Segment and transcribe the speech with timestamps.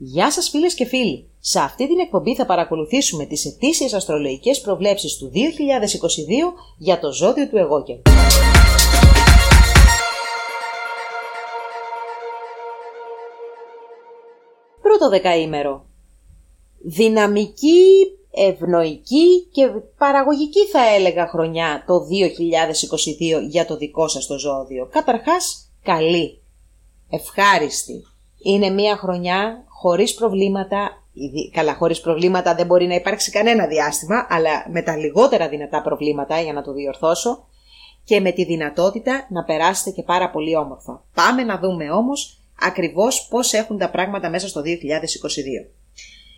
[0.00, 1.28] Γεια σας φίλες και φίλοι!
[1.38, 5.38] Σε αυτή την εκπομπή θα παρακολουθήσουμε τις ετήσιες αστρολογικές προβλέψεις του 2022
[6.78, 7.96] για το ζώδιο του εγώκερ.
[14.82, 15.84] Πρώτο δεκαήμερο.
[16.78, 17.82] Δυναμική,
[18.30, 19.68] ευνοϊκή και
[19.98, 24.88] παραγωγική θα έλεγα χρονιά το 2022 για το δικό σας το ζώδιο.
[24.90, 26.42] Καταρχάς, καλή,
[27.10, 28.04] ευχάριστη.
[28.42, 31.02] Είναι μια χρονιά χωρίς προβλήματα,
[31.52, 36.40] καλά χωρίς προβλήματα δεν μπορεί να υπάρξει κανένα διάστημα, αλλά με τα λιγότερα δυνατά προβλήματα
[36.40, 37.46] για να το διορθώσω
[38.04, 41.04] και με τη δυνατότητα να περάσετε και πάρα πολύ όμορφα.
[41.14, 44.64] Πάμε να δούμε όμως ακριβώς πώς έχουν τα πράγματα μέσα στο 2022.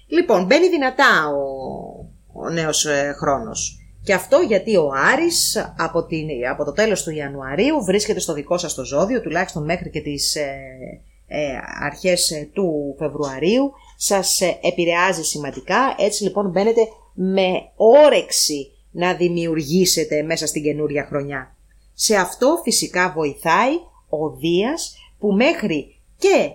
[0.07, 3.81] Λοιπόν, μπαίνει δυνατά ο, ο νέος ε, χρόνος.
[4.03, 8.59] Και αυτό γιατί ο Άρης από, την, από το τέλος του Ιανουαρίου βρίσκεται στο δικό
[8.59, 11.01] σας το ζώδιο, τουλάχιστον μέχρι και τις ε, ε,
[11.81, 15.95] αρχές ε, του Φεβρουαρίου σας ε, επηρεάζει σημαντικά.
[15.99, 16.81] Έτσι λοιπόν μπαίνετε
[17.15, 21.57] με όρεξη να δημιουργήσετε μέσα στην καινούρια χρονιά.
[21.95, 23.75] Σε αυτό φυσικά βοηθάει
[24.09, 26.53] ο Δίας που μέχρι και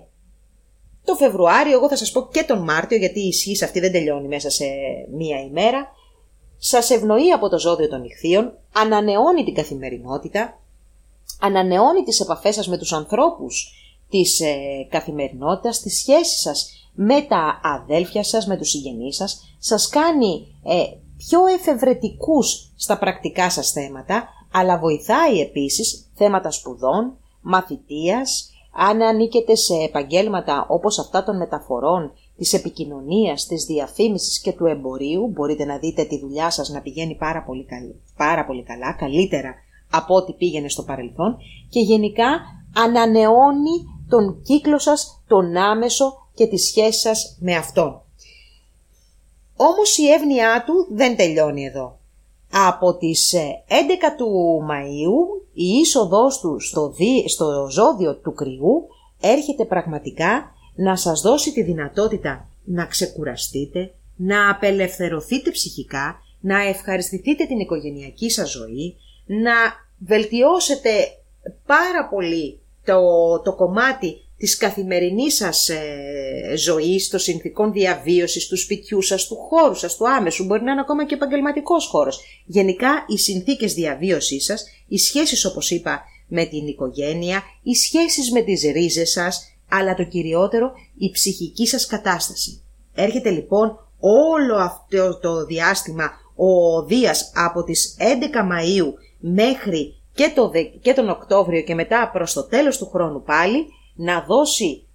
[1.04, 4.28] το Φεβρουάριο, εγώ θα σας πω και τον Μάρτιο γιατί η ισχύς αυτή δεν τελειώνει
[4.28, 4.66] μέσα σε
[5.18, 5.88] μία ημέρα,
[6.58, 10.60] σας ευνοεί από το ζώδιο των ηχθείων, ανανεώνει την καθημερινότητα,
[11.40, 13.74] ανανεώνει τις επαφές σας με τους ανθρώπους
[14.10, 14.56] της ε,
[14.90, 20.84] καθημερινότητας, της σχέσης σας με τα αδέλφια σας, με τους συγγενείς σας, σας κάνει ε,
[21.18, 29.74] πιο εφευρετικούς στα πρακτικά σας θέματα, αλλά βοηθάει επίσης θέματα σπουδών, μαθητείας, αν ανήκετε σε
[29.74, 36.04] επαγγέλματα όπως αυτά των μεταφορών, της επικοινωνίας, της διαφήμισης και του εμπορίου, μπορείτε να δείτε
[36.04, 37.66] τη δουλειά σας να πηγαίνει πάρα πολύ,
[38.18, 39.54] πάρα πολύ καλά, καλύτερα
[39.92, 41.38] από ό,τι πήγαινε στο παρελθόν
[41.70, 42.28] και γενικά
[42.76, 48.02] ανανεώνει τον κύκλο σας, τον άμεσο και τη σχέση σας με αυτόν.
[49.56, 52.00] Όμως η εύνοιά του δεν τελειώνει εδώ.
[52.52, 56.94] Από τις 11 ε, του Μαΐου η είσοδός του στο,
[57.26, 58.88] στο ζώδιο του κρυού
[59.22, 67.60] έρχεται πραγματικά να σας δώσει τη δυνατότητα να ξεκουραστείτε, να απελευθερωθείτε ψυχικά, να ευχαριστηθείτε την
[67.60, 68.96] οικογενειακή σας ζωή,
[69.26, 69.54] να
[69.98, 70.90] βελτιώσετε
[71.66, 73.02] πάρα πολύ το,
[73.44, 79.76] το κομμάτι της καθημερινής σας ε, ζωής, των συνθήκων διαβίωσης, του σπιτιού σας, του χώρου
[79.76, 82.20] σας, του άμεσου, μπορεί να είναι ακόμα και επαγγελματικός χώρος.
[82.46, 88.42] Γενικά οι συνθήκες διαβίωσής σας, οι σχέσεις όπως είπα με την οικογένεια, οι σχέσεις με
[88.42, 92.62] τις ρίζες σας, αλλά το κυριότερο η ψυχική σας κατάσταση.
[92.96, 100.52] Έρχεται λοιπόν όλο αυτό το διάστημα ο Δίας από τις 11 Μαΐου μέχρι και, το,
[100.82, 103.66] και τον Οκτώβριο και μετά προς το τέλος του χρόνου πάλι
[103.96, 104.88] να δώσει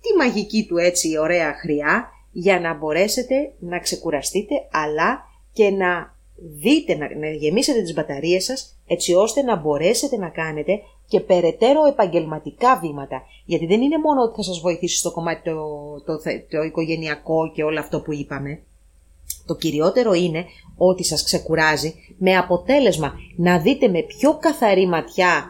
[0.00, 6.94] τη μαγική του έτσι ωραία χρειά για να μπορέσετε να ξεκουραστείτε αλλά και να δείτε,
[6.94, 12.78] να, να γεμίσετε τις μπαταρίες σας έτσι ώστε να μπορέσετε να κάνετε και περαιτέρω επαγγελματικά
[12.78, 13.22] βήματα.
[13.44, 15.54] Γιατί δεν είναι μόνο ότι θα σας βοηθήσει στο κομμάτι το,
[16.06, 18.62] το, το, το οικογενειακό και όλο αυτό που είπαμε.
[19.46, 20.44] Το κυριότερο είναι
[20.76, 25.44] ότι σας ξεκουράζει με αποτέλεσμα να δείτε με πιο καθαρή ματιά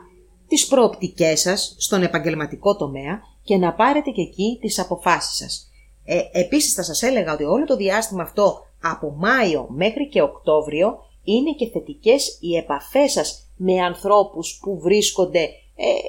[0.48, 5.70] τις προοπτικές σας στον επαγγελματικό τομέα και να πάρετε και εκεί τις αποφάσεις σας.
[6.04, 10.98] Ε, επίσης θα σας έλεγα ότι όλο το διάστημα αυτό από Μάιο μέχρι και Οκτώβριο
[11.24, 15.48] είναι και θετικές οι επαφές σας με ανθρώπους που βρίσκονται ε,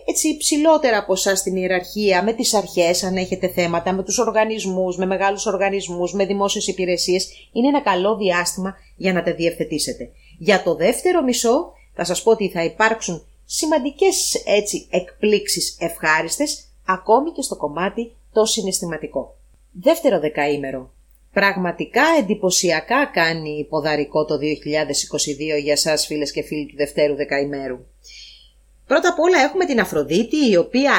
[0.05, 4.97] έτσι ψηλότερα από εσάς στην ιεραρχία, με τις αρχές αν έχετε θέματα, με τους οργανισμούς,
[4.97, 10.09] με μεγάλους οργανισμούς, με δημόσιες υπηρεσίες, είναι ένα καλό διάστημα για να τα διευθετήσετε.
[10.37, 17.31] Για το δεύτερο μισό θα σας πω ότι θα υπάρξουν σημαντικές έτσι εκπλήξεις ευχάριστες, ακόμη
[17.31, 19.35] και στο κομμάτι το συναισθηματικό.
[19.71, 20.91] Δεύτερο δεκαήμερο.
[21.33, 27.79] Πραγματικά εντυπωσιακά κάνει ποδαρικό το 2022 για σας φίλες και φίλοι του δευτέρου δεκαημέρου.
[28.93, 30.93] Πρώτα απ' όλα έχουμε την Αφροδίτη η οποία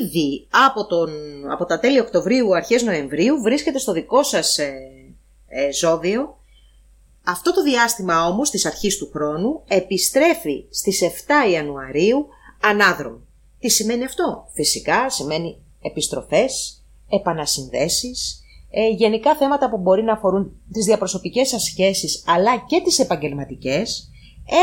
[0.00, 1.10] ήδη από, τον,
[1.52, 4.72] από τα τέλη Οκτωβρίου αρχές Νοεμβρίου βρίσκεται στο δικό σας ε,
[5.48, 6.36] ε, ζώδιο.
[7.24, 11.00] Αυτό το διάστημα όμως της αρχής του χρόνου επιστρέφει στις
[11.46, 12.26] 7 Ιανουαρίου
[12.62, 13.20] ανάδρομο.
[13.58, 20.84] Τι σημαίνει αυτό; Φυσικά σημαίνει επιστροφές, επανασυνδέσεις, ε, γενικά θέματα που μπορεί να αφορούν τις
[20.84, 24.08] διαπροσωπικές σας σχέσεις αλλά και τις επαγγελματικές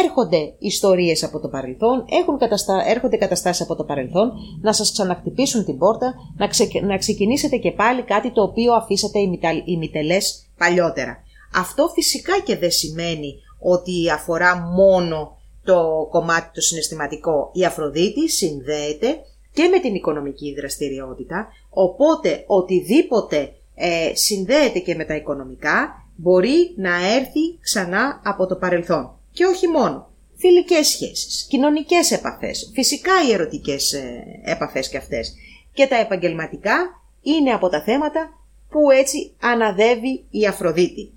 [0.04, 2.84] έρχονται ιστορίες από το παρελθόν, έχουν καταστα...
[2.88, 4.32] έρχονται καταστάσεις από το παρελθόν
[4.62, 6.48] να σας ξανακτυπήσουν την πόρτα, να,
[6.88, 9.20] να ξεκινήσετε και πάλι κάτι το οποίο αφήσατε
[9.66, 11.24] ημιτελές παλιότερα.
[11.56, 17.50] Αυτό φυσικά και δεν σημαίνει ότι αφορά μόνο το κομμάτι το συναισθηματικό.
[17.54, 19.18] Η Αφροδίτη συνδέεται
[19.54, 27.14] και με την οικονομική δραστηριότητα, οπότε οτιδήποτε ε, συνδέεται και με τα οικονομικά μπορεί να
[27.16, 29.16] έρθει ξανά από το παρελθόν.
[29.32, 30.10] Και όχι μόνο.
[30.36, 35.34] Φιλικές σχέσεις, κοινωνικές επαφές, φυσικά οι ερωτικές ε, επαφές και αυτές.
[35.74, 36.76] Και τα επαγγελματικά
[37.22, 38.30] είναι από τα θέματα
[38.70, 41.14] που έτσι αναδεύει η Αφροδίτη.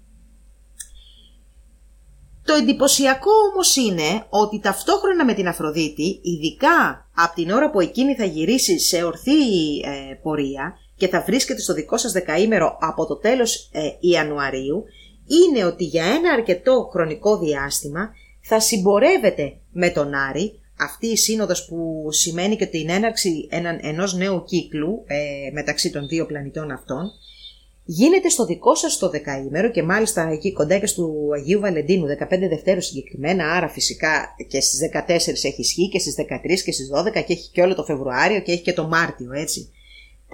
[2.44, 8.14] Το εντυπωσιακό όμως είναι ότι ταυτόχρονα με την Αφροδίτη, ειδικά από την ώρα που εκείνη
[8.14, 13.16] θα γυρίσει σε ορθή ε, πορεία και θα βρίσκεται στο δικό σας δεκαήμερο από το
[13.16, 14.84] τέλος ε, Ιανουαρίου,
[15.26, 21.64] είναι ότι για ένα αρκετό χρονικό διάστημα θα συμπορεύεται με τον Άρη, αυτή η σύνοδος
[21.64, 23.48] που σημαίνει και την έναρξη
[23.80, 27.12] ενός νέου κύκλου ε, μεταξύ των δύο πλανητών αυτών,
[27.84, 32.26] γίνεται στο δικό σας το δεκαήμερο και μάλιστα εκεί κοντά και στο Αγίου Βαλεντίνου, 15
[32.48, 37.12] Δευτέρου συγκεκριμένα, άρα φυσικά και στις 14 έχει ισχύ και στις 13 και στις 12
[37.12, 39.70] και έχει και όλο το Φεβρουάριο και έχει και το Μάρτιο, έτσι.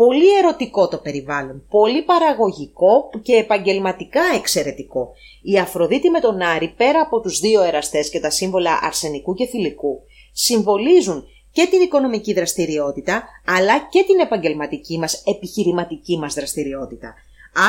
[0.06, 5.12] Πολύ ερωτικό το περιβάλλον, πολύ παραγωγικό και επαγγελματικά εξαιρετικό.
[5.42, 9.46] Η Αφροδίτη με τον Άρη, πέρα από τους δύο εραστές και τα σύμβολα αρσενικού και
[9.46, 10.00] θηλυκού,
[10.32, 17.14] συμβολίζουν και την οικονομική δραστηριότητα, αλλά και την επαγγελματική μας, επιχειρηματική μας δραστηριότητα.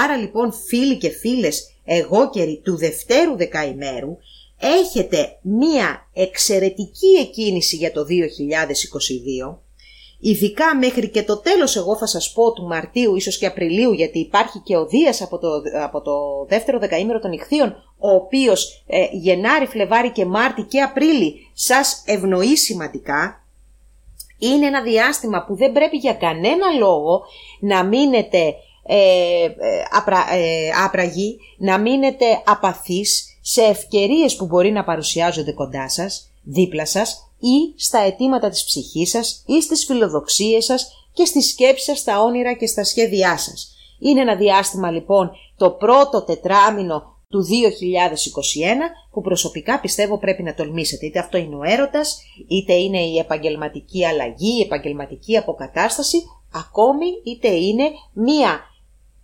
[0.04, 4.18] Άρα λοιπόν φίλοι και φίλες εγώκεροι του δευτέρου δεκαημέρου
[4.60, 9.58] έχετε μία εξαιρετική εκκίνηση για το 2022
[10.24, 14.20] Ειδικά μέχρι και το τέλος εγώ θα σας πω του Μαρτίου, ίσως και Απριλίου, γιατί
[14.20, 15.50] υπάρχει και ο Δίας από το,
[15.84, 21.50] από το δεύτερο δεκαήμερο των Ιχθείων, ο οποίος ε, Γενάρη, Φλεβάρη και Μάρτι και Απρίλη
[21.54, 23.46] σας ευνοεί σημαντικά.
[24.38, 27.22] Είναι ένα διάστημα που δεν πρέπει για κανένα λόγο
[27.60, 29.52] να μείνετε ε, ε,
[29.92, 36.86] απρα, ε, άπραγοι, να μείνετε απαθείς σε ευκαιρίες που μπορεί να παρουσιάζονται κοντά σας, δίπλα
[36.86, 42.00] σας ή στα αιτήματα της ψυχής σας ή στις φιλοδοξίες σας και στις σκέψεις σας,
[42.00, 43.76] στα όνειρα και στα σχέδιά σας.
[44.00, 47.48] Είναι ένα διάστημα λοιπόν το πρώτο τετράμινο του 2021
[49.12, 51.06] που προσωπικά πιστεύω πρέπει να τολμήσετε.
[51.06, 56.18] Είτε αυτό είναι ο έρωτας, είτε είναι η επαγγελματική αλλαγή, η επαγγελματική αποκατάσταση,
[56.54, 57.84] ακόμη είτε είναι
[58.14, 58.60] μία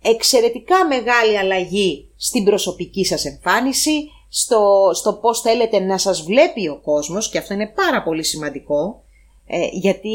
[0.02, 6.80] εξαιρετικά μεγάλη αλλαγή στην προσωπική σας εμφάνιση, στο, στο πώς θέλετε να σας βλέπει ο
[6.82, 9.02] κόσμος και αυτό είναι πάρα πολύ σημαντικό
[9.50, 10.10] ε, γιατί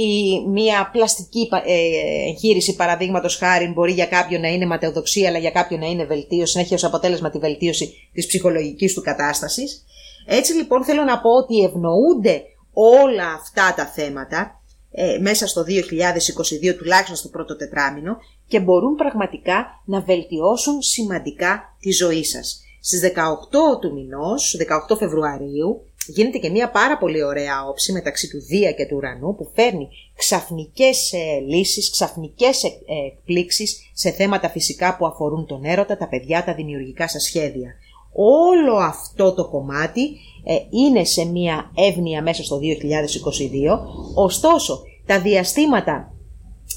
[0.47, 5.79] μια πλαστική ε, εγχείρηση παραδείγματος χάρη μπορεί για κάποιον να είναι ματαιοδοξία αλλά για κάποιον
[5.79, 9.85] να είναι βελτίωση, να έχει ως αποτέλεσμα τη βελτίωση της ψυχολογικής του κατάστασης.
[10.25, 12.43] Έτσι λοιπόν θέλω να πω ότι ευνοούνται
[12.73, 14.61] όλα αυτά τα θέματα
[14.91, 18.17] ε, μέσα στο 2022 τουλάχιστον στο πρώτο τετράμινο
[18.47, 22.62] και μπορούν πραγματικά να βελτιώσουν σημαντικά τη ζωή σας.
[22.85, 24.55] Στις 18 του μηνός,
[24.89, 29.35] 18 Φεβρουαρίου, γίνεται και μια πάρα πολύ ωραία όψη μεταξύ του Δία και του Ουρανού
[29.35, 32.69] που φέρνει ξαφνικές ε, λύσεις, ξαφνικές ε,
[33.07, 37.73] εκπλήξεις σε θέματα φυσικά που αφορούν τον έρωτα, τα παιδιά, τα δημιουργικά σας σχέδια.
[38.13, 40.01] Όλο αυτό το κομμάτι
[40.43, 42.63] ε, είναι σε μια εύνοια μέσα στο 2022,
[44.15, 46.13] ωστόσο τα διαστήματα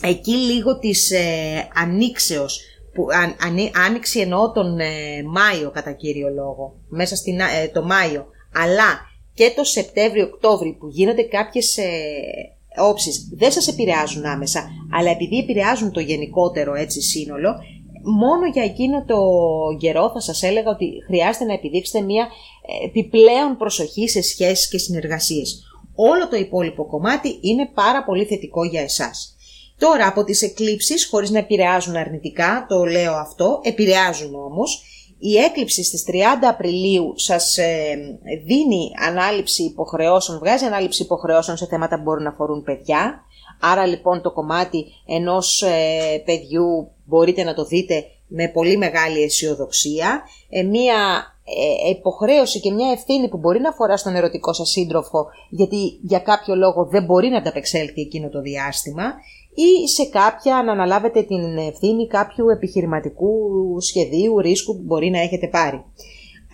[0.02, 2.60] εκεί λίγο της ε, ανοίξεως
[2.96, 3.06] που
[3.46, 3.56] αν,
[3.86, 4.86] άνοιξη εννοώ τον ε,
[5.26, 9.00] Μάιο κατά κύριο λόγο, μέσα στην, ε, το Μάιο, αλλά
[9.34, 11.84] και το Σεπτέμβριο-Οκτώβριο που γίνονται κάποιες ε,
[12.76, 17.54] όψεις δεν σας επηρεάζουν άμεσα, αλλά επειδή επηρεάζουν το γενικότερο έτσι σύνολο,
[18.02, 19.18] μόνο για εκείνο το
[19.78, 22.28] καιρό θα σας έλεγα ότι χρειάζεται να επιδείξετε μια
[22.84, 25.62] επιπλέον προσοχή σε σχέσεις και συνεργασίες.
[25.94, 29.35] Όλο το υπόλοιπο κομμάτι είναι πάρα πολύ θετικό για εσάς.
[29.78, 34.82] Τώρα από τις εκλήψεις, χωρίς να επηρεάζουν αρνητικά, το λέω αυτό, επηρεάζουν όμως,
[35.18, 36.12] η έκλειψη στις 30
[36.48, 37.96] Απριλίου σας ε,
[38.44, 43.20] δίνει ανάληψη υποχρεώσεων, βγάζει ανάληψη υποχρεώσεων σε θέματα που μπορούν να αφορούν παιδιά.
[43.60, 50.22] Άρα λοιπόν το κομμάτι ενός ε, παιδιού μπορείτε να το δείτε με πολύ μεγάλη αισιοδοξία.
[50.48, 50.94] Ε, μία
[51.90, 56.54] υποχρέωση και μια ευθύνη που μπορεί να αφορά στον ερωτικό σας σύντροφο γιατί για κάποιο
[56.54, 59.14] λόγο δεν μπορεί να ανταπεξέλθει εκείνο το διάστημα
[59.56, 63.30] ή σε κάποια να αναλάβετε την ευθύνη κάποιου επιχειρηματικού
[63.80, 65.84] σχεδίου, ρίσκου που μπορεί να έχετε πάρει.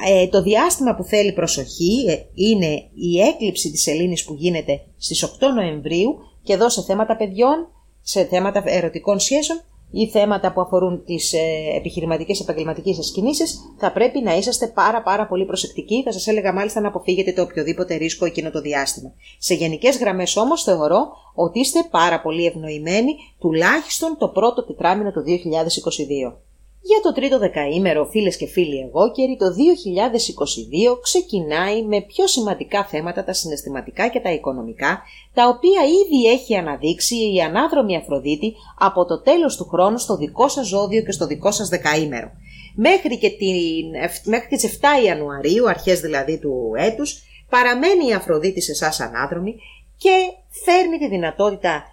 [0.07, 5.25] Ε, το διάστημα που θέλει προσοχή ε, είναι η έκλειψη της σελήνης που γίνεται στις
[5.25, 7.69] 8 Νοεμβρίου και εδώ σε θέματα παιδιών,
[8.01, 9.61] σε θέματα ερωτικών σχέσεων
[9.93, 11.39] ή θέματα που αφορούν τις ε,
[11.77, 16.03] επιχειρηματικές επαγγελματικές σας κινήσεις, θα πρέπει να είσαστε πάρα πάρα πολύ προσεκτικοί.
[16.03, 19.13] Θα σας έλεγα μάλιστα να αποφύγετε το οποιοδήποτε ρίσκο εκείνο το διάστημα.
[19.39, 25.23] Σε γενικές γραμμές όμως θεωρώ ότι είστε πάρα πολύ ευνοημένοι τουλάχιστον το πρώτο τετράμινο του
[25.27, 26.52] 2022.
[26.85, 32.85] Για το τρίτο δεκαήμερο, φίλες και φίλοι εγώ, και το 2022 ξεκινάει με πιο σημαντικά
[32.85, 35.03] θέματα τα συναισθηματικά και τα οικονομικά,
[35.35, 40.49] τα οποία ήδη έχει αναδείξει η ανάδρομη Αφροδίτη από το τέλος του χρόνου στο δικό
[40.49, 42.31] σας ζώδιο και στο δικό σας δεκαήμερο.
[42.75, 43.87] Μέχρι και την,
[44.25, 49.55] μέχρι τις 7 Ιανουαρίου, αρχές δηλαδή του έτους, παραμένει η Αφροδίτη σε εσάς ανάδρομη
[49.97, 50.11] και
[50.65, 51.85] φέρνει τη δυνατότητα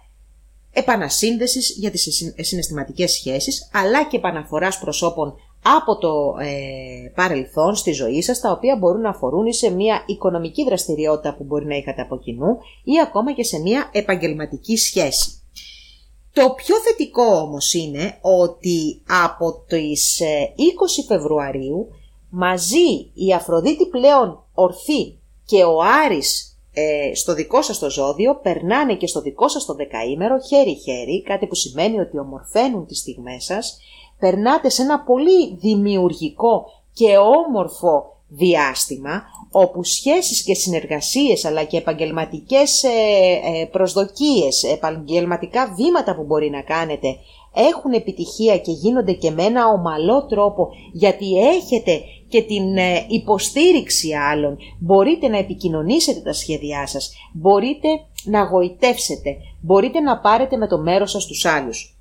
[0.72, 8.22] επανασύνδεσης για τις συναισθηματικές σχέσεις, αλλά και επαναφοράς προσώπων από το ε, παρελθόν στη ζωή
[8.22, 12.18] σας, τα οποία μπορούν να αφορούν σε μια οικονομική δραστηριότητα που μπορεί να είχατε από
[12.18, 15.34] κοινού ή ακόμα και σε μια επαγγελματική σχέση.
[16.32, 21.88] Το πιο θετικό όμως είναι ότι από τις 20 ε, Φεβρουαρίου
[22.30, 28.94] μαζί η Αφροδίτη πλέον ορθή και ο Άρης ε, στο δικό σας το ζώδιο περνάνε
[28.94, 33.78] και στο δικό σας το δεκαήμερο χέρι-χέρι, κάτι που σημαίνει ότι ομορφαίνουν τις στιγμές σας,
[34.18, 42.82] περνάτε σε ένα πολύ δημιουργικό και όμορφο διάστημα όπου σχέσεις και συνεργασίες αλλά και επαγγελματικές
[42.82, 47.16] ε, ε, προσδοκίες, επαγγελματικά βήματα που μπορεί να κάνετε
[47.54, 52.00] έχουν επιτυχία και γίνονται και με ένα ομαλό τρόπο γιατί έχετε
[52.30, 57.88] και την ε, υποστήριξη άλλων, μπορείτε να επικοινωνήσετε τα σχέδιά σας, μπορείτε
[58.24, 61.94] να γοητεύσετε, μπορείτε να πάρετε με το μέρος σας τους άλλους.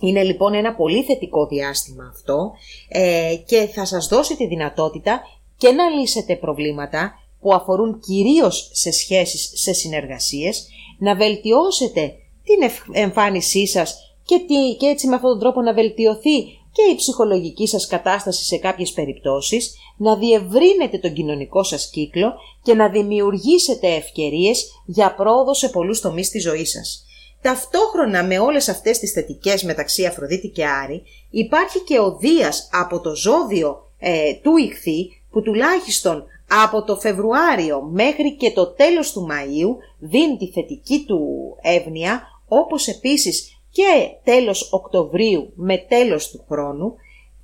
[0.00, 2.52] Είναι λοιπόν ένα πολύ θετικό διάστημα αυτό
[2.88, 5.20] ε, και θα σας δώσει τη δυνατότητα
[5.56, 10.68] και να λύσετε προβλήματα που αφορούν κυρίως σε σχέσεις, σε συνεργασίες,
[10.98, 16.44] να βελτιώσετε την εμφάνισή σας και, τι, και έτσι με αυτόν τον τρόπο να βελτιωθεί
[16.76, 22.74] και η ψυχολογική σας κατάσταση σε κάποιες περιπτώσεις, να διευρύνετε τον κοινωνικό σας κύκλο και
[22.74, 27.04] να δημιουργήσετε ευκαιρίες για πρόοδο σε πολλούς τομείς της ζωής σας.
[27.40, 33.00] Ταυτόχρονα με όλες αυτές τις θετικές μεταξύ Αφροδίτη και Άρη υπάρχει και ο Δίας από
[33.00, 36.24] το ζώδιο ε, του Ιχθύ που τουλάχιστον
[36.64, 41.20] από το Φεβρουάριο μέχρι και το τέλος του Μαΐου δίνει τη θετική του
[41.62, 46.94] εύνοια όπως επίσης και τέλος Οκτωβρίου με τέλος του χρόνου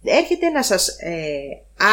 [0.05, 1.31] έρχεται να σας ε,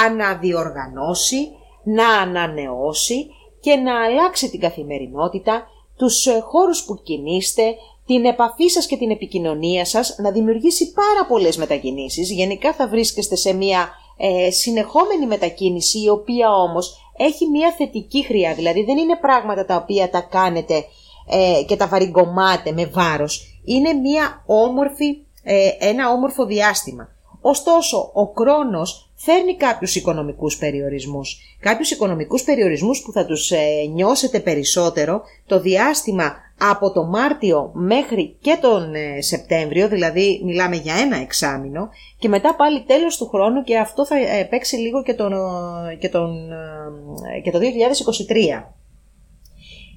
[0.06, 1.48] αναδιοργανώσει,
[1.84, 3.28] να ανανεώσει
[3.60, 5.68] και να αλλάξει την καθημερινότητα,
[5.98, 11.26] τους ε, χώρους που κινείστε, την επαφή σας και την επικοινωνία σας, να δημιουργήσει πάρα
[11.28, 12.32] πολλές μετακινήσεις.
[12.32, 18.54] Γενικά θα βρίσκεστε σε μια ε, συνεχόμενη μετακίνηση, η οποία όμως έχει μια θετική χρειά,
[18.54, 20.86] δηλαδή δεν είναι πράγματα τα οποία τα κάνετε
[21.30, 23.62] ε, και τα βαριγκομάτε με βάρος.
[23.66, 27.08] Είναι μια όμορφη, ε, ένα όμορφο διάστημα.
[27.42, 31.38] Ωστόσο, ο χρόνος φέρνει κάποιους οικονομικούς περιορισμούς.
[31.60, 33.58] Κάποιους οικονομικούς περιορισμούς που θα τους ε,
[33.94, 36.34] νιώσετε περισσότερο το διάστημα
[36.72, 42.84] από το Μάρτιο μέχρι και τον Σεπτέμβριο, δηλαδή μιλάμε για ένα εξάμηνο και μετά πάλι
[42.84, 44.16] τέλος του χρόνου και αυτό θα
[44.50, 45.34] παίξει λίγο και, τον,
[46.00, 46.50] και, τον,
[47.44, 48.64] και το 2023.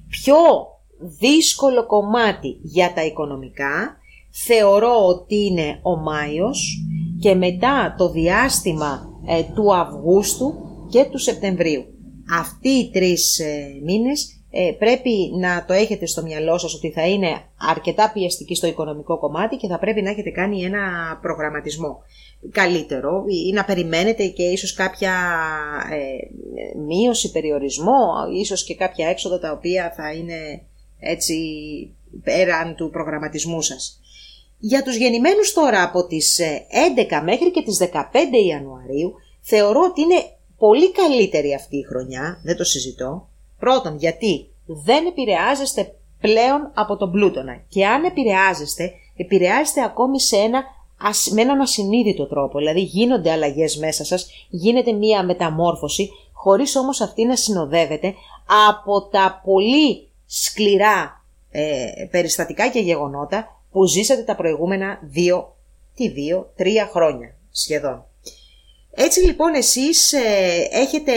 [0.09, 0.35] Πιο
[1.19, 3.97] δύσκολο κομμάτι για τα οικονομικά
[4.47, 6.85] θεωρώ ότι είναι ο Μάιος
[7.19, 10.53] και μετά το διάστημα ε, του Αυγούστου
[10.89, 11.85] και του Σεπτεμβρίου.
[12.39, 17.07] Αυτοί οι τρεις ε, μήνες ε, πρέπει να το έχετε στο μυαλό σας ότι θα
[17.07, 17.27] είναι
[17.69, 20.79] αρκετά πιεστική στο οικονομικό κομμάτι και θα πρέπει να έχετε κάνει ένα
[21.21, 21.97] προγραμματισμό
[22.51, 25.13] καλύτερο ή να περιμένετε και ίσως κάποια
[26.87, 28.07] μείωση, περιορισμό,
[28.39, 30.67] ίσως και κάποια έξοδα τα οποία θα είναι
[31.03, 31.35] έτσι
[32.23, 33.99] πέραν του προγραμματισμού σας.
[34.59, 36.39] Για τους γεννημένους τώρα από τις
[36.95, 37.87] 11 ε, μέχρι και τις 15
[38.47, 40.23] Ιανουαρίου θεωρώ ότι είναι
[40.57, 43.27] πολύ καλύτερη αυτή η χρονιά, δεν το συζητώ.
[43.59, 50.63] Πρώτον γιατί δεν επηρεάζεστε πλέον από τον πλούτονα και αν επηρεάζεστε, επηρεάζεστε ακόμη σε ένα,
[51.31, 57.25] με έναν ασυνείδητο τρόπο, δηλαδή γίνονται αλλαγές μέσα σας, γίνεται μία μεταμόρφωση, χωρίς όμως αυτή
[57.25, 58.13] να συνοδεύεται
[58.69, 60.07] από τα πολύ
[60.41, 65.55] σκληρά ε, περιστατικά και γεγονότα που ζήσατε τα προηγούμενα δύο,
[65.95, 68.05] τι δύο, τρία χρόνια σχεδόν.
[68.91, 71.11] Έτσι λοιπόν εσείς ε, έχετε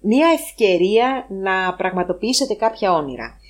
[0.00, 3.40] μία ευκαιρία να πραγματοποιήσετε κάποια όνειρα.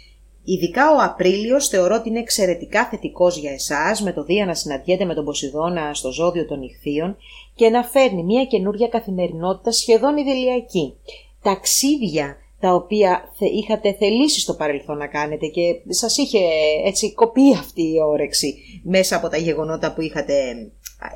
[0.45, 5.05] Ειδικά ο Απρίλιος θεωρώ ότι είναι εξαιρετικά θετικός για εσάς με το Δία να συναντιέται
[5.05, 7.17] με τον Ποσειδώνα στο ζώδιο των ηχθείων
[7.55, 10.97] και να φέρνει μια καινούργια καθημερινότητα σχεδόν ιδηλιακή.
[11.43, 13.23] Ταξίδια τα οποία
[13.63, 16.39] είχατε θελήσει στο παρελθόν να κάνετε και σας είχε
[16.85, 20.35] έτσι κοπεί αυτή η όρεξη μέσα από τα γεγονότα που είχατε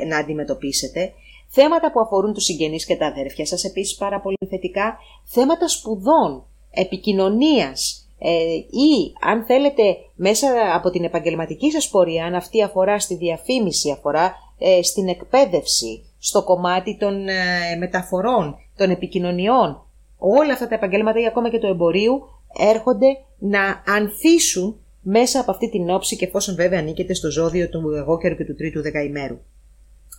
[0.08, 1.12] να αντιμετωπίσετε.
[1.48, 4.98] Θέματα που αφορούν τους συγγενείς και τα αδέρφια σας επίσης πάρα πολύ θετικά.
[5.24, 12.62] Θέματα σπουδών, επικοινωνίας ε, ή αν θέλετε μέσα από την επαγγελματική σας πορεία, αν αυτή
[12.62, 19.84] αφορά στη διαφήμιση, αφορά ε, στην εκπαίδευση, στο κομμάτι των ε, μεταφορών, των επικοινωνιών.
[20.22, 22.20] Όλα αυτά τα επαγγέλματα ή ακόμα και του εμπορίου
[22.58, 23.06] έρχονται
[23.38, 28.36] να ανθίσουν μέσα από αυτή την όψη και εφόσον βέβαια ανήκετε στο ζώδιο του εγώκερου
[28.36, 29.38] και του τρίτου δεκαημέρου.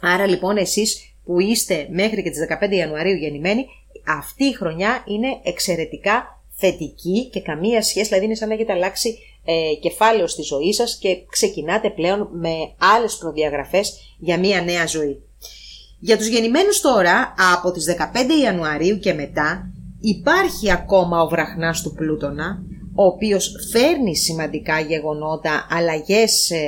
[0.02, 2.40] Άρα λοιπόν εσείς που είστε μέχρι και τις
[2.70, 3.66] 15 Ιανουαρίου γεννημένοι,
[4.08, 9.18] αυτή η χρονιά είναι εξαιρετικά θετική και καμία σχέση, δηλαδή είναι σαν να έχετε αλλάξει
[9.46, 12.54] ε, κεφάλαιο στη ζωή σας και ξεκινάτε πλέον με
[12.96, 15.22] άλλες προδιαγραφές για μια νέα ζωή.
[16.00, 21.94] Για τους γεννημένους τώρα, από τις 15 Ιανουαρίου και μετά, υπάρχει ακόμα ο βραχνάς του
[21.94, 22.64] Πλούτονα,
[22.96, 26.66] ο οποίος φέρνει σημαντικά γεγονότα, αλλαγές ε,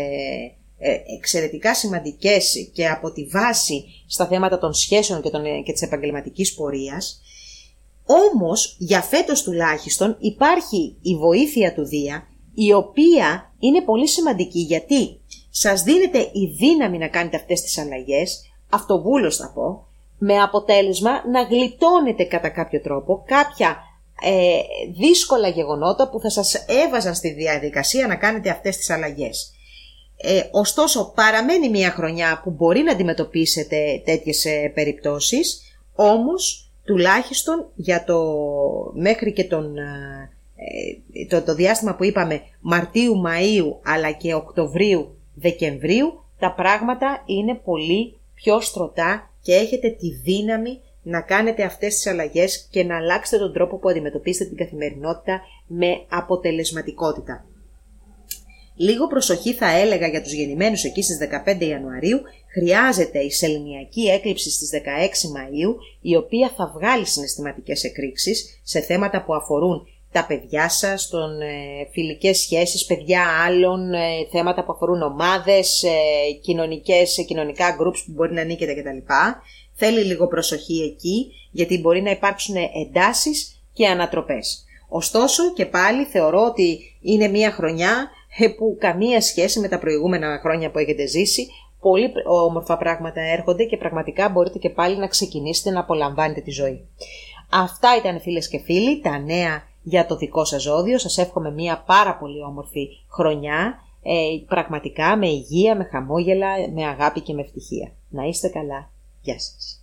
[0.78, 5.82] ε, εξαιρετικά σημαντικές και από τη βάση στα θέματα των σχέσεων και, των, και της
[5.82, 7.22] επαγγελματικής πορείας.
[8.06, 15.20] Όμως, για φέτος τουλάχιστον, υπάρχει η βοήθεια του Δία, η οποία είναι πολύ σημαντική γιατί
[15.50, 19.88] σας δίνεται η δύναμη να κάνετε αυτές τις αλλαγές, αυτοβούλος θα πω,
[20.26, 23.78] με αποτέλεσμα να γλιτώνετε κατά κάποιο τρόπο κάποια
[24.22, 24.60] ε,
[25.00, 29.52] δύσκολα γεγονότα που θα σας έβαζαν στη διαδικασία να κάνετε αυτές τις αλλαγές.
[30.18, 35.62] Ε, ωστόσο παραμένει μια χρονιά που μπορεί να αντιμετωπίσετε τέτοιες ε, περιπτώσεις,
[35.96, 38.24] όμως τουλάχιστον για το
[38.94, 46.24] μέχρι και τον, ε, το, το διάστημα που είπαμε Μαρτίου, Μαΐου αλλά και Οκτωβρίου, Δεκεμβρίου
[46.40, 52.68] τα πράγματα είναι πολύ πιο στρωτά και έχετε τη δύναμη να κάνετε αυτές τις αλλαγές
[52.72, 57.46] και να αλλάξετε τον τρόπο που αντιμετωπίσετε την καθημερινότητα με αποτελεσματικότητα.
[58.76, 62.22] Λίγο προσοχή θα έλεγα για τους γεννημένους εκεί στις 15 Ιανουαρίου,
[62.54, 64.78] χρειάζεται η σεληνιακή έκλειψη στις 16
[65.36, 71.42] Μαΐου, η οποία θα βγάλει συναισθηματικές εκρήξεις σε θέματα που αφορούν τα παιδιά σας, τον,
[71.42, 74.00] ε, φιλικές σχέσεις, παιδιά άλλων, ε,
[74.32, 79.14] θέματα που αφορούν ομάδες, ε, κοινωνικές, κοινωνικά groups που μπορεί να ανήκετε κτλ.
[79.74, 82.56] Θέλει λίγο προσοχή εκεί, γιατί μπορεί να υπάρξουν
[82.86, 84.66] εντάσεις και ανατροπές.
[84.90, 90.40] Ωστόσο και πάλι θεωρώ ότι είναι μια χρονιά ε, που καμία σχέση με τα προηγούμενα
[90.42, 91.48] χρόνια που έχετε ζήσει.
[91.80, 96.88] Πολύ όμορφα πράγματα έρχονται και πραγματικά μπορείτε και πάλι να ξεκινήσετε να απολαμβάνετε τη ζωή.
[97.52, 100.98] Αυτά ήταν φίλες και φίλοι, τα νέα για το δικό σας ζώδιο.
[101.00, 104.14] Σας εύχομαι μια πάρα πολύ όμορφη χρονιά, ε,
[104.48, 107.92] πραγματικά με υγεία, με χαμόγελα, με αγάπη και με ευτυχία.
[108.10, 108.92] Να είστε καλά.
[109.22, 109.83] Γεια σας.